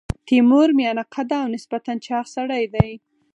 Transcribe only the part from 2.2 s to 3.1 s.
سړی دی.